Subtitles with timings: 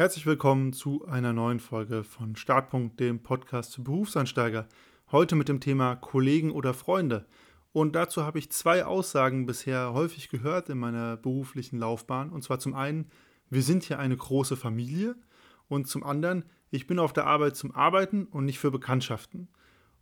[0.00, 4.66] Herzlich willkommen zu einer neuen Folge von Startpunkt, dem Podcast für Berufseinsteiger.
[5.12, 7.26] Heute mit dem Thema Kollegen oder Freunde.
[7.72, 12.30] Und dazu habe ich zwei Aussagen bisher häufig gehört in meiner beruflichen Laufbahn.
[12.30, 13.10] Und zwar zum einen,
[13.50, 15.16] wir sind hier eine große Familie.
[15.68, 19.48] Und zum anderen, ich bin auf der Arbeit zum Arbeiten und nicht für Bekanntschaften.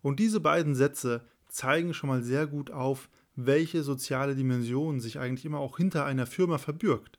[0.00, 5.44] Und diese beiden Sätze zeigen schon mal sehr gut auf, welche soziale Dimension sich eigentlich
[5.44, 7.18] immer auch hinter einer Firma verbirgt.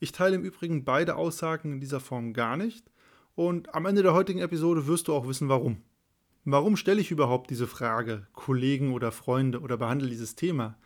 [0.00, 2.90] Ich teile im Übrigen beide Aussagen in dieser Form gar nicht
[3.34, 5.82] und am Ende der heutigen Episode wirst du auch wissen, warum.
[6.44, 10.76] Warum stelle ich überhaupt diese Frage, Kollegen oder Freunde oder behandle dieses Thema?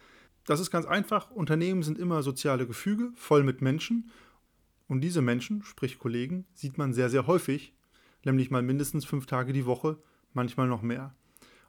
[0.44, 4.10] Das ist ganz einfach, Unternehmen sind immer soziale Gefüge, voll mit Menschen
[4.86, 7.74] und diese Menschen, sprich Kollegen, sieht man sehr, sehr häufig,
[8.24, 9.98] nämlich mal mindestens fünf Tage die Woche,
[10.32, 11.14] manchmal noch mehr.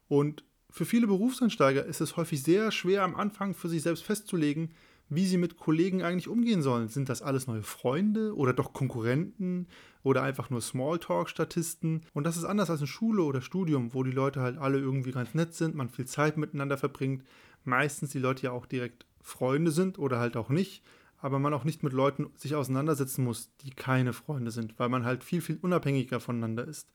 [0.08, 4.72] Und für viele Berufseinsteiger ist es häufig sehr schwer am Anfang für sich selbst festzulegen,
[5.10, 6.88] wie sie mit Kollegen eigentlich umgehen sollen.
[6.88, 9.68] Sind das alles neue Freunde oder doch Konkurrenten
[10.04, 12.06] oder einfach nur Smalltalk-Statisten?
[12.14, 15.12] Und das ist anders als in Schule oder Studium, wo die Leute halt alle irgendwie
[15.12, 17.24] ganz nett sind, man viel Zeit miteinander verbringt.
[17.66, 20.84] Meistens die Leute ja auch direkt Freunde sind oder halt auch nicht,
[21.18, 25.04] aber man auch nicht mit Leuten sich auseinandersetzen muss, die keine Freunde sind, weil man
[25.04, 26.88] halt viel, viel unabhängiger voneinander ist.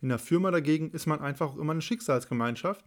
[0.00, 2.84] In der Firma dagegen ist man einfach auch immer eine Schicksalsgemeinschaft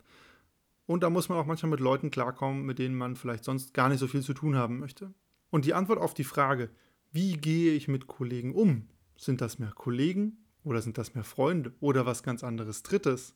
[0.90, 3.90] und da muss man auch manchmal mit Leuten klarkommen, mit denen man vielleicht sonst gar
[3.90, 5.14] nicht so viel zu tun haben möchte.
[5.52, 6.72] Und die Antwort auf die Frage,
[7.12, 8.88] wie gehe ich mit Kollegen um?
[9.16, 13.36] Sind das mehr Kollegen oder sind das mehr Freunde oder was ganz anderes Drittes?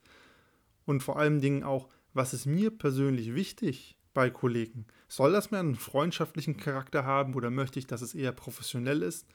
[0.86, 4.88] Und vor allen Dingen auch, was ist mir persönlich wichtig bei Kollegen?
[5.08, 9.28] Soll das mehr einen freundschaftlichen Charakter haben oder möchte ich, dass es eher professionell ist?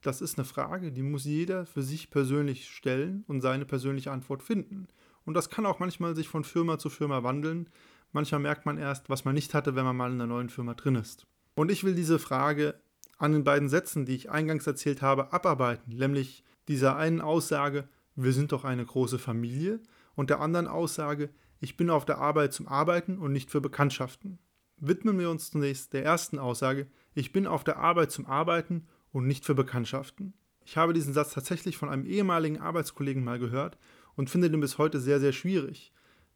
[0.00, 4.42] Das ist eine Frage, die muss jeder für sich persönlich stellen und seine persönliche Antwort
[4.42, 4.88] finden.
[5.24, 7.68] Und das kann auch manchmal sich von Firma zu Firma wandeln.
[8.12, 10.74] Manchmal merkt man erst, was man nicht hatte, wenn man mal in einer neuen Firma
[10.74, 11.26] drin ist.
[11.54, 12.74] Und ich will diese Frage
[13.18, 18.32] an den beiden Sätzen, die ich eingangs erzählt habe, abarbeiten, nämlich dieser einen Aussage, wir
[18.32, 19.80] sind doch eine große Familie,
[20.14, 24.38] und der anderen Aussage, ich bin auf der Arbeit zum Arbeiten und nicht für Bekanntschaften.
[24.76, 29.26] Widmen wir uns zunächst der ersten Aussage, ich bin auf der Arbeit zum Arbeiten und
[29.26, 30.34] nicht für Bekanntschaften.
[30.64, 33.78] Ich habe diesen Satz tatsächlich von einem ehemaligen Arbeitskollegen mal gehört
[34.16, 35.92] und finde den bis heute sehr, sehr schwierig.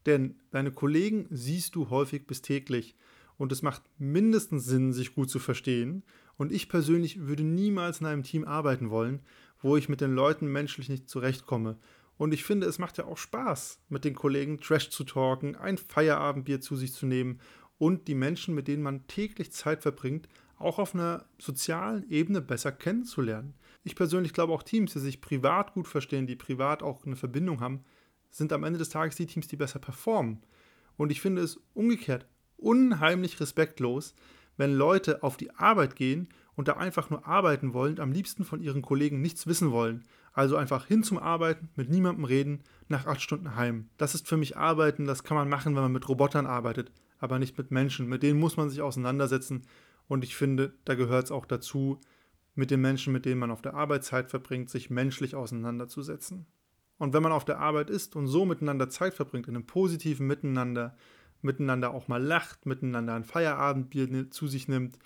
[0.07, 2.97] Denn deine Kollegen siehst du häufig bis täglich
[3.39, 6.05] und es macht mindestens Sinn, sich gut zu verstehen.
[6.37, 9.21] Und ich persönlich würde niemals in einem Team arbeiten wollen,
[9.61, 11.79] wo ich mit den Leuten menschlich nicht zurechtkomme.
[12.19, 15.77] Und ich finde, es macht ja auch Spaß, mit den Kollegen Trash zu talken, ein
[15.77, 17.41] Feierabendbier zu sich zu nehmen
[17.79, 22.73] und die Menschen, mit denen man täglich Zeit verbringt, auch auf einer sozialen Ebene besser
[22.73, 23.55] kennenzulernen.
[23.87, 27.61] Ich persönlich glaube auch Teams, die sich privat gut verstehen, die privat auch eine Verbindung
[27.61, 27.85] haben,
[28.31, 30.43] sind am Ende des Tages die Teams, die besser performen.
[30.97, 32.27] Und ich finde es umgekehrt
[32.57, 34.17] unheimlich respektlos,
[34.57, 38.61] wenn Leute auf die Arbeit gehen und da einfach nur arbeiten wollen am liebsten von
[38.61, 40.03] ihren Kollegen nichts wissen wollen.
[40.33, 43.89] Also einfach hin zum Arbeiten, mit niemandem reden, nach acht Stunden heim.
[43.99, 47.39] Das ist für mich Arbeiten, das kann man machen, wenn man mit Robotern arbeitet, aber
[47.39, 48.09] nicht mit Menschen.
[48.09, 49.63] Mit denen muss man sich auseinandersetzen.
[50.09, 52.01] Und ich finde, da gehört es auch dazu,
[52.57, 56.47] mit den Menschen, mit denen man auf der Arbeit Zeit verbringt, sich menschlich auseinanderzusetzen.
[56.99, 60.27] Und wenn man auf der Arbeit ist und so miteinander Zeit verbringt, in einem positiven
[60.27, 60.97] Miteinander,
[61.43, 64.99] miteinander auch mal lacht, miteinander ein Feierabendbier zu sich nimmt,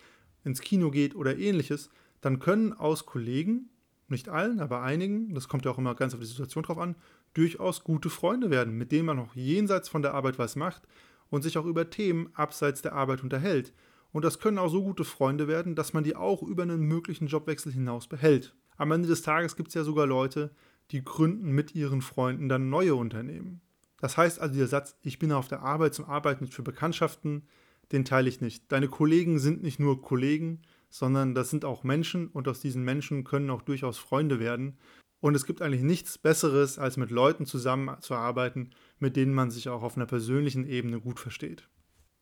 [0.44, 1.90] ins Kino geht oder ähnliches,
[2.20, 3.68] dann können aus Kollegen,
[4.08, 6.94] nicht allen, aber einigen, das kommt ja auch immer ganz auf die Situation drauf an,
[7.34, 10.82] durchaus gute Freunde werden, mit denen man auch jenseits von der Arbeit was macht
[11.30, 13.72] und sich auch über Themen abseits der Arbeit unterhält
[14.12, 17.28] und das können auch so gute Freunde werden, dass man die auch über einen möglichen
[17.28, 18.54] Jobwechsel hinaus behält.
[18.76, 20.50] Am Ende des Tages gibt es ja sogar Leute,
[20.90, 23.60] die gründen mit ihren Freunden dann neue Unternehmen.
[23.98, 27.46] Das heißt also, der Satz, ich bin auf der Arbeit zum Arbeiten für Bekanntschaften,
[27.92, 28.70] den teile ich nicht.
[28.72, 33.24] Deine Kollegen sind nicht nur Kollegen, sondern das sind auch Menschen und aus diesen Menschen
[33.24, 34.78] können auch durchaus Freunde werden.
[35.20, 39.82] Und es gibt eigentlich nichts Besseres, als mit Leuten zusammenzuarbeiten, mit denen man sich auch
[39.82, 41.68] auf einer persönlichen Ebene gut versteht.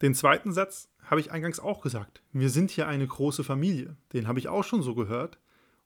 [0.01, 2.23] Den zweiten Satz habe ich eingangs auch gesagt.
[2.33, 3.97] Wir sind hier eine große Familie.
[4.13, 5.39] Den habe ich auch schon so gehört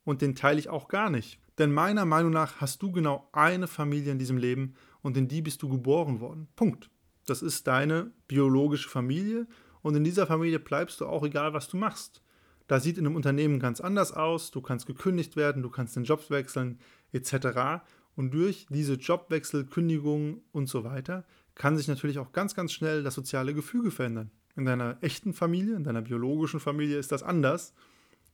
[0.04, 1.38] und den teile ich auch gar nicht.
[1.58, 5.40] Denn meiner Meinung nach hast du genau eine Familie in diesem Leben und in die
[5.40, 6.48] bist du geboren worden.
[6.56, 6.90] Punkt.
[7.26, 9.46] Das ist deine biologische Familie
[9.80, 12.20] und in dieser Familie bleibst du auch egal, was du machst.
[12.66, 16.04] Da sieht in einem Unternehmen ganz anders aus, du kannst gekündigt werden, du kannst den
[16.04, 16.80] Job wechseln
[17.12, 17.82] etc.
[18.14, 21.24] Und durch diese Jobwechsel, Kündigungen und so weiter
[21.54, 24.30] kann sich natürlich auch ganz, ganz schnell das soziale Gefüge verändern.
[24.56, 27.74] In deiner echten Familie, in deiner biologischen Familie ist das anders.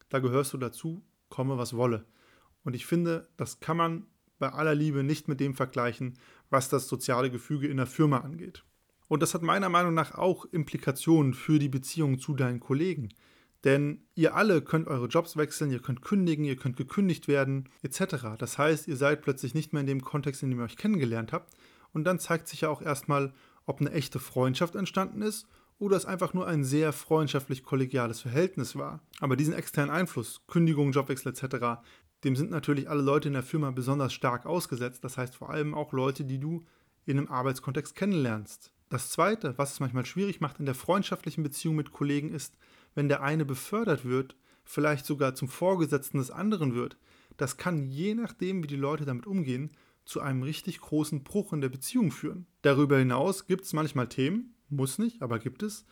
[0.09, 2.05] Da gehörst du dazu, komme was wolle.
[2.65, 4.06] Und ich finde, das kann man
[4.38, 6.19] bei aller Liebe nicht mit dem vergleichen,
[6.50, 8.65] was das soziale Gefüge in der Firma angeht.
[9.09, 13.09] Und das hat meiner Meinung nach auch Implikationen für die Beziehung zu deinen Kollegen.
[13.65, 18.37] Denn ihr alle könnt eure Jobs wechseln, ihr könnt kündigen, ihr könnt gekündigt werden, etc.
[18.38, 21.32] Das heißt, ihr seid plötzlich nicht mehr in dem Kontext, in dem ihr euch kennengelernt
[21.32, 21.55] habt.
[21.93, 23.32] Und dann zeigt sich ja auch erstmal,
[23.67, 25.46] ob eine echte Freundschaft entstanden ist
[25.79, 29.00] oder es einfach nur ein sehr freundschaftlich kollegiales Verhältnis war.
[29.20, 31.81] Aber diesen externen Einfluss, Kündigung, Jobwechsel etc.,
[32.25, 35.05] dem sind natürlich alle Leute in der Firma besonders stark ausgesetzt.
[35.05, 36.64] Das heißt vor allem auch Leute, die du
[37.06, 38.73] in einem Arbeitskontext kennenlernst.
[38.88, 42.56] Das Zweite, was es manchmal schwierig macht in der freundschaftlichen Beziehung mit Kollegen, ist,
[42.94, 44.34] wenn der eine befördert wird,
[44.64, 46.96] vielleicht sogar zum Vorgesetzten des anderen wird.
[47.37, 49.70] Das kann je nachdem, wie die Leute damit umgehen,
[50.08, 52.46] zu einem richtig großen Bruch in der Beziehung führen.
[52.62, 55.84] Darüber hinaus gibt es manchmal Themen, muss nicht, aber gibt es,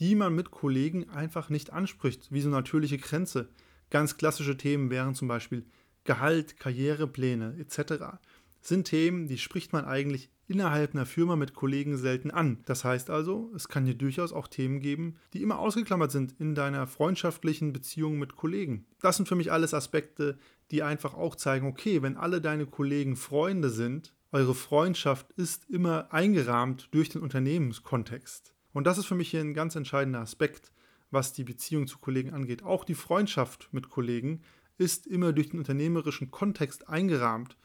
[0.00, 3.50] die man mit Kollegen einfach nicht anspricht, wie so natürliche Grenze.
[3.88, 5.64] Ganz klassische Themen wären zum Beispiel
[6.02, 8.18] Gehalt, Karrierepläne etc.
[8.62, 12.58] Sind Themen, die spricht man eigentlich innerhalb einer Firma mit Kollegen selten an.
[12.64, 16.54] Das heißt also, es kann hier durchaus auch Themen geben, die immer ausgeklammert sind in
[16.54, 18.86] deiner freundschaftlichen Beziehung mit Kollegen.
[19.00, 20.38] Das sind für mich alles Aspekte,
[20.70, 26.12] die einfach auch zeigen, okay, wenn alle deine Kollegen Freunde sind, eure Freundschaft ist immer
[26.12, 28.54] eingerahmt durch den Unternehmenskontext.
[28.72, 30.72] Und das ist für mich hier ein ganz entscheidender Aspekt,
[31.10, 32.62] was die Beziehung zu Kollegen angeht.
[32.62, 34.40] Auch die Freundschaft mit Kollegen
[34.78, 37.56] ist immer durch den unternehmerischen Kontext eingerahmt.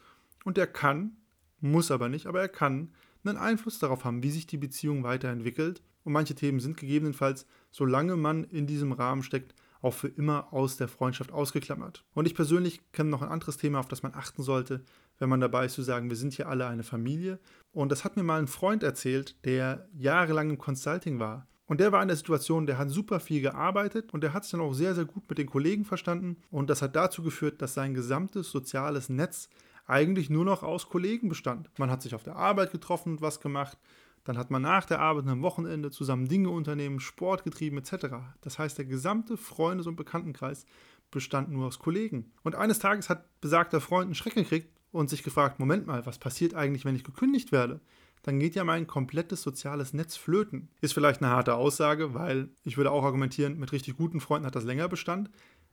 [0.44, 1.16] Und er kann,
[1.60, 2.92] muss aber nicht, aber er kann
[3.24, 5.82] einen Einfluss darauf haben, wie sich die Beziehung weiterentwickelt.
[6.04, 10.76] Und manche Themen sind gegebenenfalls, solange man in diesem Rahmen steckt, auch für immer aus
[10.76, 12.04] der Freundschaft ausgeklammert.
[12.14, 14.82] Und ich persönlich kenne noch ein anderes Thema, auf das man achten sollte,
[15.18, 17.38] wenn man dabei ist zu sagen, wir sind hier alle eine Familie.
[17.72, 21.46] Und das hat mir mal ein Freund erzählt, der jahrelang im Consulting war.
[21.66, 24.52] Und der war in der Situation, der hat super viel gearbeitet und der hat sich
[24.52, 26.38] dann auch sehr, sehr gut mit den Kollegen verstanden.
[26.50, 29.50] Und das hat dazu geführt, dass sein gesamtes soziales Netz
[29.88, 31.70] eigentlich nur noch aus Kollegen bestand.
[31.78, 33.78] Man hat sich auf der Arbeit getroffen und was gemacht.
[34.24, 38.16] Dann hat man nach der Arbeit am Wochenende zusammen Dinge unternehmen, Sport getrieben etc.
[38.42, 40.66] Das heißt, der gesamte Freundes- und Bekanntenkreis
[41.10, 42.32] bestand nur aus Kollegen.
[42.42, 46.18] Und eines Tages hat besagter Freund einen Schreck gekriegt und sich gefragt, Moment mal, was
[46.18, 47.80] passiert eigentlich, wenn ich gekündigt werde?
[48.22, 50.68] Dann geht ja mein komplettes soziales Netz flöten.
[50.82, 54.56] Ist vielleicht eine harte Aussage, weil ich würde auch argumentieren, mit richtig guten Freunden hat
[54.56, 55.30] das länger Bestand.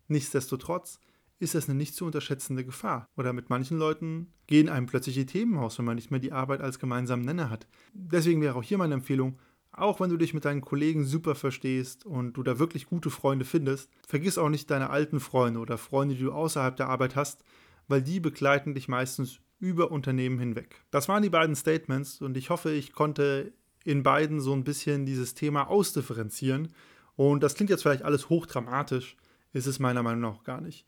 [0.07, 0.99] Nichtsdestotrotz
[1.39, 3.07] ist das eine nicht zu unterschätzende Gefahr.
[3.17, 6.31] Oder mit manchen Leuten gehen einem plötzlich die Themen aus, wenn man nicht mehr die
[6.31, 7.67] Arbeit als gemeinsamen Nenner hat.
[7.93, 9.37] Deswegen wäre auch hier meine Empfehlung,
[9.71, 13.43] auch wenn du dich mit deinen Kollegen super verstehst und du da wirklich gute Freunde
[13.43, 17.43] findest, vergiss auch nicht deine alten Freunde oder Freunde, die du außerhalb der Arbeit hast,
[17.87, 20.81] weil die begleiten dich meistens über Unternehmen hinweg.
[20.91, 23.53] Das waren die beiden Statements und ich hoffe, ich konnte
[23.83, 26.69] in beiden so ein bisschen dieses Thema ausdifferenzieren.
[27.15, 29.15] Und das klingt jetzt vielleicht alles hochdramatisch,
[29.53, 30.85] ist es meiner Meinung nach gar nicht.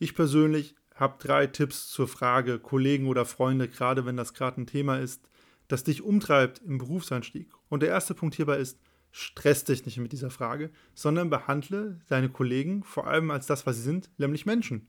[0.00, 4.66] Ich persönlich habe drei Tipps zur Frage Kollegen oder Freunde, gerade wenn das gerade ein
[4.66, 5.28] Thema ist,
[5.66, 7.50] das dich umtreibt im Berufseinstieg.
[7.68, 8.78] Und der erste Punkt hierbei ist,
[9.10, 13.76] stress dich nicht mit dieser Frage, sondern behandle deine Kollegen vor allem als das, was
[13.76, 14.86] sie sind, nämlich Menschen.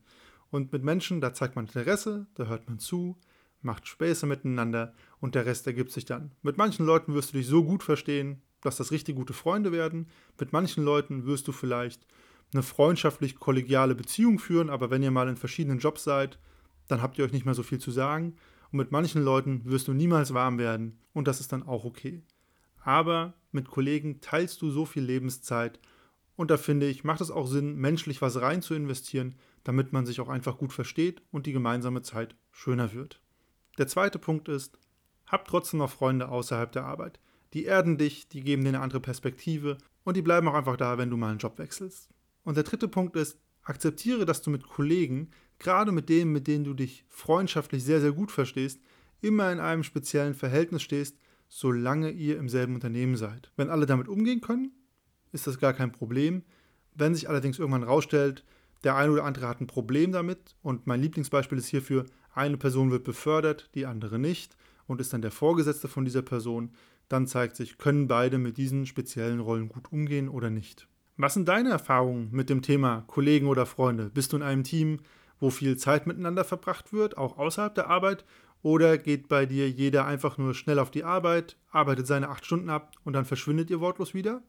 [0.52, 3.18] Und mit Menschen, da zeigt man Interesse, da hört man zu,
[3.62, 6.32] macht Späße miteinander und der Rest ergibt sich dann.
[6.44, 10.08] Mit manchen Leuten wirst du dich so gut verstehen, dass das richtig gute Freunde werden.
[10.40, 12.06] Mit manchen Leuten wirst du vielleicht
[12.54, 16.40] eine freundschaftlich-kollegiale Beziehung führen, aber wenn ihr mal in verschiedenen Jobs seid,
[16.88, 18.36] dann habt ihr euch nicht mehr so viel zu sagen.
[18.72, 22.24] Und mit manchen Leuten wirst du niemals warm werden und das ist dann auch okay.
[22.84, 25.80] Aber mit Kollegen teilst du so viel Lebenszeit
[26.36, 30.06] und da finde ich, macht es auch Sinn, menschlich was rein zu investieren, damit man
[30.06, 33.22] sich auch einfach gut versteht und die gemeinsame Zeit schöner wird.
[33.78, 34.80] Der zweite Punkt ist,
[35.28, 37.20] hab trotzdem noch Freunde außerhalb der Arbeit.
[37.54, 40.98] Die erden dich, die geben dir eine andere Perspektive und die bleiben auch einfach da,
[40.98, 42.10] wenn du mal einen Job wechselst.
[42.50, 45.30] Und der dritte Punkt ist, akzeptiere, dass du mit Kollegen,
[45.60, 48.82] gerade mit denen, mit denen du dich freundschaftlich sehr, sehr gut verstehst,
[49.22, 51.16] immer in einem speziellen Verhältnis stehst,
[51.48, 53.52] solange ihr im selben Unternehmen seid.
[53.56, 54.72] Wenn alle damit umgehen können,
[55.32, 56.42] ist das gar kein Problem.
[56.96, 58.44] Wenn sich allerdings irgendwann rausstellt,
[58.84, 62.90] der eine oder andere hat ein Problem damit und mein Lieblingsbeispiel ist hierfür, eine Person
[62.90, 66.72] wird befördert, die andere nicht und ist dann der Vorgesetzte von dieser Person,
[67.10, 70.88] dann zeigt sich, können beide mit diesen speziellen Rollen gut umgehen oder nicht.
[71.22, 74.10] Was sind deine Erfahrungen mit dem Thema Kollegen oder Freunde?
[74.10, 75.02] Bist du in einem Team,
[75.42, 78.24] wo viel Zeit miteinander verbracht wird, auch außerhalb der Arbeit?
[78.62, 82.70] Oder geht bei dir jeder einfach nur schnell auf die Arbeit, arbeitet seine acht Stunden
[82.70, 84.42] ab und dann verschwindet ihr wortlos wieder?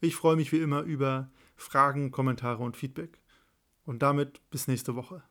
[0.00, 3.18] Ich freue mich wie immer über Fragen, Kommentare und Feedback.
[3.84, 5.24] Und damit bis nächste Woche.